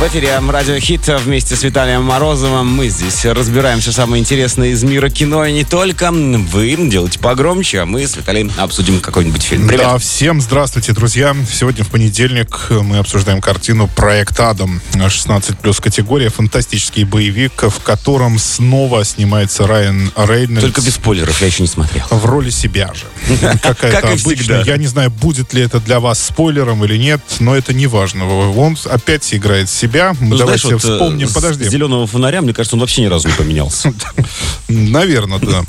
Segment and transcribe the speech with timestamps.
[0.00, 2.66] В эфире Радио Хит вместе с Виталием Морозовым.
[2.66, 6.10] Мы здесь разбираем все самое интересное из мира кино и не только.
[6.10, 9.68] Вы делайте погромче, а мы с Виталием обсудим какой-нибудь фильм.
[9.68, 9.84] Привет.
[9.84, 11.36] Да, всем здравствуйте, друзья.
[11.52, 14.80] Сегодня в понедельник мы обсуждаем картину «Проект Адам».
[14.94, 16.30] 16 плюс категория.
[16.30, 20.62] Фантастический боевик, в котором снова снимается Райан Рейнольдс.
[20.62, 22.06] Только без спойлеров, я еще не смотрел.
[22.08, 23.04] В роли себя же.
[23.62, 24.64] Как Какая-то обычная.
[24.64, 28.26] Я не знаю, будет ли это для вас спойлером или нет, но это не важно.
[28.26, 29.89] Он опять играет себя.
[30.20, 31.28] Мы Ну, давайте знаешь, вот, э, вспомним.
[31.28, 31.68] с Подожди.
[31.68, 33.92] зеленого фонаря, мне кажется, он вообще ни разу не поменялся.
[34.68, 35.62] Наверное, да.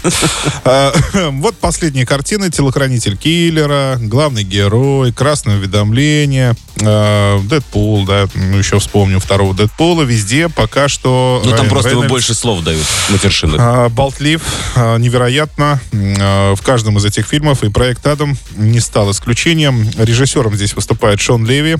[0.63, 0.93] А,
[1.31, 2.49] Вот последние картины.
[2.51, 8.23] Телохранитель киллера, главный герой, красное уведомление, а, Дэдпул, да,
[8.57, 10.03] еще вспомним второго Дэдпула.
[10.03, 11.41] Везде пока что...
[11.43, 13.57] Ну, там Райан просто больше слов дают, матершинных.
[13.59, 14.41] а, болтлив,
[14.75, 19.89] невероятно в каждом из этих фильмов, и проект Адам не стал исключением.
[19.97, 21.77] Режиссером здесь выступает Шон Леви,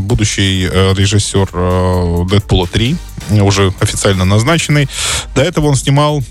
[0.00, 1.81] будущий э, режиссер э,
[2.28, 2.96] Дэдпула 3,
[3.40, 4.88] уже официально назначенный.
[5.34, 6.22] До этого он снимал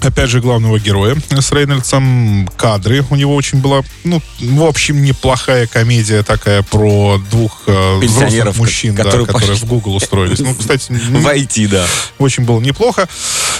[0.00, 2.48] Опять же, главного героя с Рейнольдсом.
[2.56, 8.56] Кадры у него очень была, ну, в общем, неплохая комедия такая про двух э, взрослых
[8.58, 9.66] мужчин, да, которые которые пошли.
[9.66, 10.38] в Google устроились.
[10.38, 11.84] Ну, кстати, Войти, да.
[12.18, 13.08] очень было неплохо.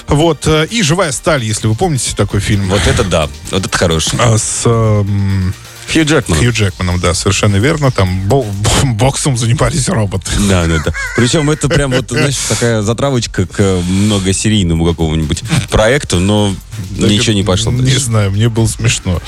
[0.06, 0.46] Вот.
[0.46, 2.68] э, И «Живая сталь», если вы помните такой фильм.
[2.68, 3.28] Вот это да.
[3.50, 4.16] Вот это хороший.
[4.20, 5.52] А, С эм,
[5.92, 6.38] Хью Джекман.
[6.38, 7.90] Хью Джекманом, да, совершенно верно.
[7.90, 8.44] Там бо-
[8.84, 10.30] боксом занимались роботы.
[10.48, 10.92] Да, да, да.
[11.16, 16.54] Причем это прям вот, знаешь, такая затравочка к многосерийному какому-нибудь проекту, но
[16.96, 18.00] ничего не пошло Не дальше.
[18.00, 19.20] знаю, мне было смешно.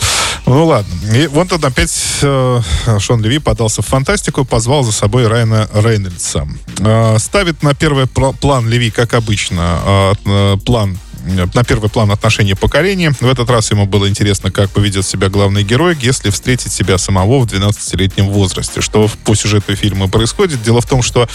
[0.47, 0.93] Ну ладно.
[1.15, 2.61] И вот он опять э,
[2.99, 6.49] Шон Леви подался в фантастику, позвал за собой Райана Рейнольдса.
[6.79, 12.11] Э, ставит на первый пла- план Леви, как обычно, э, э, план на первый план
[12.11, 13.13] отношения поколения.
[13.21, 17.41] В этот раз ему было интересно, как поведет себя главный герой, если встретит себя самого
[17.41, 18.81] в 12-летнем возрасте.
[18.81, 20.63] Что по сюжету фильма происходит?
[20.63, 21.29] Дело в том, что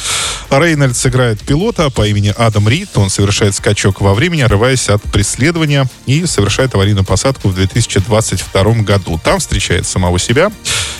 [0.50, 2.90] Рейнольдс играет пилота по имени Адам Рид.
[2.96, 9.20] Он совершает скачок во времени, рываясь от преследования и совершает аварийную посадку в 2022 году.
[9.24, 10.52] Там встречает самого себя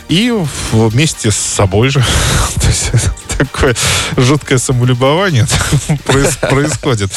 [0.10, 0.34] и
[0.72, 2.04] вместе с собой же,
[2.56, 2.92] то есть
[3.38, 3.76] такое
[4.18, 5.44] жуткое самолюбование
[6.06, 7.12] проис- происходит.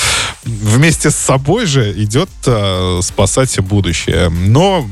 [0.44, 4.28] Вместе с собой же идет э, спасать будущее.
[4.28, 4.88] Но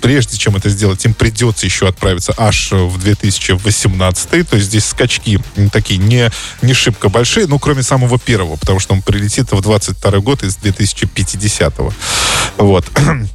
[0.00, 4.48] прежде чем это сделать, им придется еще отправиться аж в 2018.
[4.48, 5.40] То есть здесь скачки
[5.72, 6.30] такие не,
[6.62, 10.56] не шибко большие, ну, кроме самого первого, потому что он прилетит в 22 год из
[10.56, 11.74] 2050.
[12.58, 12.86] Вот.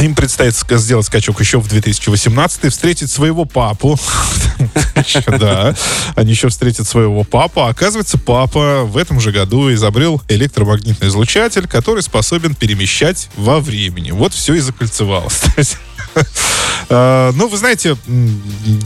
[0.00, 3.98] Им предстоит сделать скачок еще в 2018 встретить своего папу.
[5.38, 5.74] Да,
[6.14, 7.60] они еще встретят своего папу.
[7.60, 14.10] А Оказывается, папа в этом же году изобрел электромагнитный излучатель, который способен перемещать во времени.
[14.12, 15.42] Вот все и закольцевалось.
[16.88, 17.96] Э, Ну, вы знаете,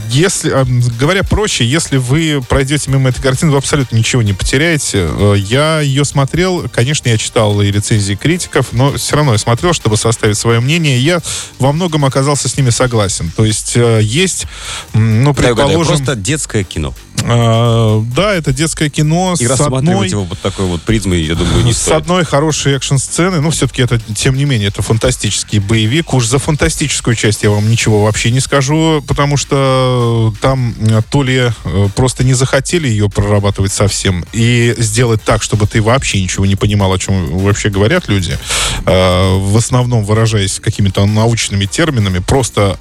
[0.09, 0.65] если, э,
[0.99, 5.07] говоря проще, если вы пройдете мимо этой картины, вы абсолютно ничего не потеряете.
[5.09, 9.73] Э, Я ее смотрел, конечно, я читал и рецензии критиков, но все равно я смотрел,
[9.73, 10.99] чтобы составить свое мнение.
[10.99, 11.21] Я
[11.59, 13.31] во многом оказался с ними согласен.
[13.35, 14.47] То есть есть,
[14.93, 15.97] ну, предположим...
[15.97, 16.93] просто детское кино.
[17.23, 20.09] Э, Да, это детское кино И с рассматривать одной...
[20.09, 21.97] его под такой вот призмой, я думаю, не С стоит.
[21.97, 26.13] одной хорошей экшн-сцены, ну, все-таки это, тем не менее, это фантастический боевик.
[26.13, 31.23] Уж за фантастическую часть я вам ничего вообще не скажу, потому что там э, то
[31.23, 36.45] ли э, просто не захотели ее прорабатывать совсем и сделать так, чтобы ты вообще ничего
[36.45, 38.37] не понимал, о чем вообще говорят люди,
[38.85, 42.77] э, в основном выражаясь какими-то научными терминами, просто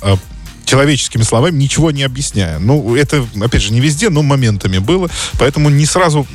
[0.65, 2.59] человеческими словами, ничего не объясняя.
[2.59, 5.09] Ну, это, опять же, не везде, но моментами было.
[5.38, 6.26] Поэтому не сразу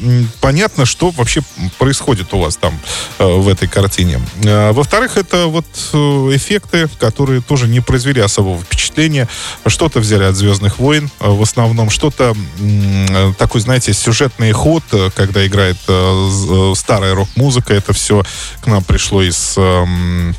[0.42, 1.42] понятно, что вообще
[1.78, 2.80] происходит у вас там
[3.20, 4.20] э, в этой картине.
[4.46, 5.98] А, во-вторых, это вот э,
[6.36, 9.28] эффекты, которые тоже не произвели особого впечатления.
[9.66, 15.10] Что-то взяли от «Звездных войн», э, в основном что-то э, такой, знаете, сюжетный ход, э,
[15.16, 17.74] когда играет э, э, старая рок-музыка.
[17.74, 18.24] Это все
[18.62, 19.54] к нам пришло из...
[19.58, 20.36] эм,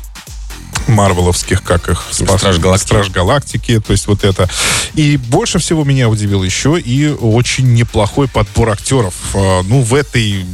[0.87, 2.03] Марвеловских, как их?
[2.11, 2.87] Спас- Страж Галактики.
[2.87, 4.49] Страж Галактики, то есть вот это.
[4.95, 9.13] И больше всего меня удивил еще и очень неплохой подбор актеров.
[9.33, 10.45] А, Ну, в этой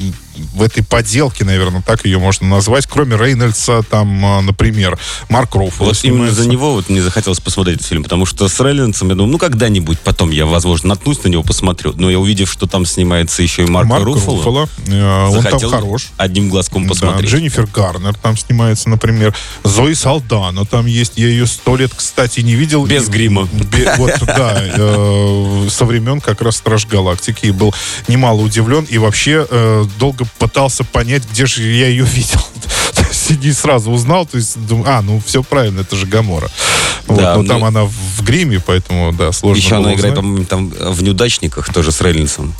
[0.54, 2.88] в этой поделке, наверное, так ее можно назвать.
[2.88, 4.98] Кроме Рейнольдса, там, а, например,
[5.30, 6.44] Марк Руффало Вот именно снимается.
[6.44, 9.38] за него вот мне захотелось посмотреть этот фильм, потому что с Рейнольдсом, я думаю, ну
[9.38, 11.94] когда-нибудь потом я, возможно, наткнусь на него, посмотрю.
[11.96, 15.60] Но я увидев, что там снимается еще и Марк, Марк Руффало, Руффало, э, он там
[15.70, 16.10] хорош.
[16.18, 17.30] одним глазком Да, посмотреть.
[17.30, 19.34] Дженнифер Гарнер там снимается, например.
[19.64, 21.14] Зои Салдана там есть.
[21.16, 22.86] Я ее сто лет, кстати, не видел.
[22.86, 23.48] Без И- грима.
[23.52, 24.56] Бе- вот, да.
[24.64, 27.48] э, Со времен как раз Страж Галактики.
[27.48, 27.74] И был
[28.08, 28.86] немало удивлен.
[28.90, 32.40] И вообще э, долго пытался понять, где же я ее видел.
[33.34, 36.50] Есть не сразу узнал, то есть, думаю, а, ну все правильно, это же Гамора.
[37.08, 40.46] Вот, Да, но ну- там она в гриме, поэтому, да, сложно Еще она играет, по-моему,
[40.46, 42.54] там в «Неудачниках» тоже с Рейнольдсом,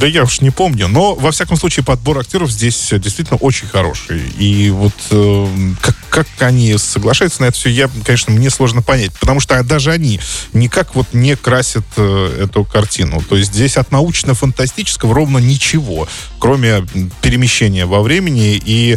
[0.00, 0.88] Да я уж не помню.
[0.88, 4.20] Но, во всяком случае, подбор актеров здесь э, действительно очень хороший.
[4.38, 5.46] И вот э,
[5.80, 9.12] как, как они соглашаются на это все, я, конечно, мне сложно понять.
[9.20, 10.20] Потому что даже они
[10.52, 13.22] никак вот не красят э, эту картину.
[13.28, 16.08] То есть здесь от научно-фантастического ровно ничего,
[16.38, 16.86] кроме
[17.22, 18.60] перемещения во времени.
[18.64, 18.96] И,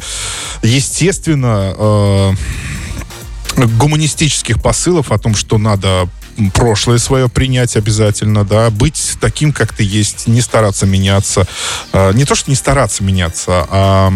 [0.64, 1.01] естественно,
[1.76, 2.34] э,
[3.78, 6.08] гуманистических посылов о том, что надо
[6.54, 11.48] прошлое свое принять обязательно, да, быть таким, как ты есть, не стараться меняться.
[11.94, 14.12] А, Не то, что не стараться меняться, а,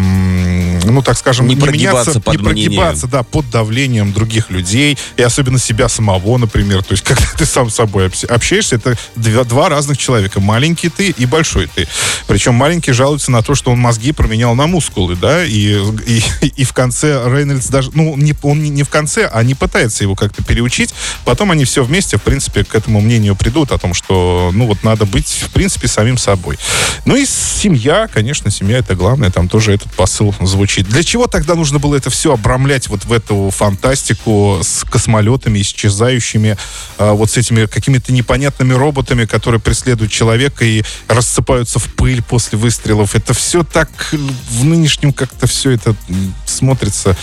[0.92, 5.22] ну, так скажем, Не не, прогибаться под не прогибаться, да, под давлением других людей, и
[5.22, 6.82] особенно себя самого, например.
[6.82, 10.40] То есть, когда ты сам с собой общ- общаешься, это два, два разных человека.
[10.40, 11.86] Маленький ты и большой ты.
[12.26, 16.22] Причем маленький жалуется на то, что он мозги променял на мускулы, да, и, и,
[16.56, 20.04] и в конце Рейнольдс даже, ну, не, он не, не в конце, а не пытается
[20.04, 20.94] его как-то переучить.
[21.24, 24.82] Потом они все вместе, в принципе, к этому мнению придут о том, что, ну, вот
[24.84, 26.58] надо быть, в принципе, самим собой.
[27.04, 30.75] Ну и семья, конечно, семья это главное, там тоже этот посыл звучит.
[30.82, 36.56] Для чего тогда нужно было это все обрамлять вот в эту фантастику с космолетами, исчезающими,
[36.98, 42.58] а, вот с этими какими-то непонятными роботами, которые преследуют человека и рассыпаются в пыль после
[42.58, 43.14] выстрелов.
[43.14, 43.88] Это все так
[44.50, 45.94] в нынешнем как-то все это
[46.56, 47.16] смотрится...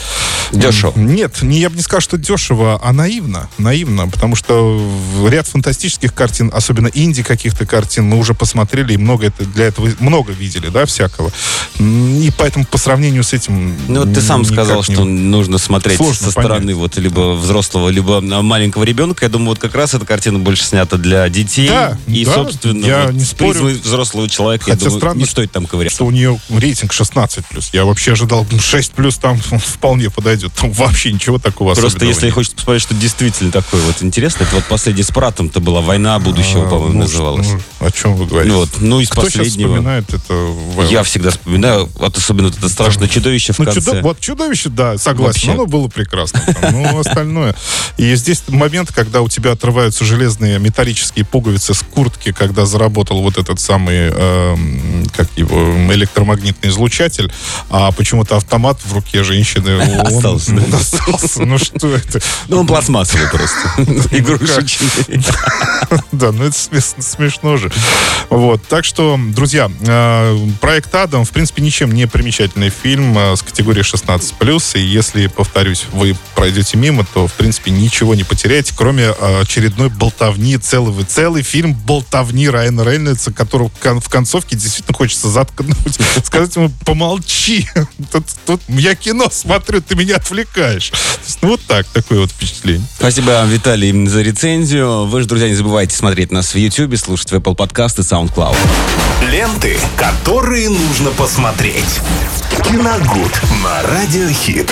[0.51, 0.94] Дешево.
[0.95, 3.50] М, Нет, не, я бы не сказал, что дешево, а наивно.
[3.57, 4.81] Наивно, потому что
[5.27, 9.89] ряд фантастических картин, особенно инди каких-то картин, мы уже посмотрели и много это, для этого
[10.00, 11.31] много видели, да, всякого.
[11.80, 13.75] И поэтому по сравнению с этим...
[13.88, 16.75] Ну, вот ты сам сказал, не- что нужно смотреть Сложно со стороны понять.
[16.75, 19.25] вот либо взрослого, либо маленького ребенка.
[19.25, 21.68] Я думаю, вот как раз эта картина больше снята для детей.
[21.68, 23.65] Да, и, да, собственно, я вот не спорю.
[23.83, 25.95] взрослого человека, я Хотя думаю, странно, не стоит там ковыряться.
[25.95, 27.69] что у нее рейтинг 16 плюс.
[27.74, 28.91] Я вообще ожидал ну, 6
[29.23, 30.51] там вполне подойдет.
[30.53, 32.35] Там вообще ничего такого Просто если нет.
[32.35, 36.67] хочется посмотреть, что действительно такое вот интересно, это вот последний с Пратом-то была «Война будущего»,
[36.67, 37.47] А, по-моему, ну, называлась.
[37.79, 38.51] ну, о чем вы говорите?
[38.53, 39.69] Ну вот, ну, из Кто сейчас последнего.
[39.69, 40.53] вспоминает это?
[40.89, 43.79] Я всегда вспоминаю, вот особенно вот это страшное чудовище в Ну, конце.
[43.79, 45.23] чудо- вот чудовище, да, согласен.
[45.33, 45.51] Вообще.
[45.53, 46.41] Оно было прекрасно.
[46.71, 47.55] Ну, остальное.
[47.95, 53.37] И здесь момент, когда у тебя отрываются железные металлические пуговицы с куртки, когда заработал вот
[53.37, 55.55] этот самый, эм, как его,
[55.93, 57.31] электромагнитный излучатель,
[57.69, 59.77] а почему-то автомат в руке женщины.
[59.77, 61.44] он- Остался, он остался.
[61.45, 62.19] Ну, что это?
[62.48, 63.57] Ну, он пластмассовый просто.
[64.18, 65.24] Игрушечный.
[66.12, 67.71] Да, ну это смеш- смешно же.
[68.30, 73.42] Вот, так что, друзья, э, проект Адам, в принципе, ничем не примечательный фильм э, с
[73.44, 79.04] категорией 16+, и если, повторюсь, вы пройдете мимо, то, в принципе, ничего не потеряете, кроме
[79.18, 86.00] э, очередной болтовни, целый, целый фильм болтовни Райана Рейнольдса, которого в концовке действительно хочется заткнуть,
[86.24, 87.68] сказать ему, помолчи,
[88.12, 90.91] тут, тут я кино смотрю, ты меня отвлекаешь.
[91.41, 92.88] Ну, вот так, такое вот впечатление.
[92.97, 95.05] Спасибо, Виталий, за рецензию.
[95.07, 98.55] Вы же, друзья, не забывайте смотреть нас в YouTube, слушать в Apple Podcast и SoundCloud.
[99.29, 102.00] Ленты, которые нужно посмотреть.
[102.63, 104.71] Киногуд на Радиохит.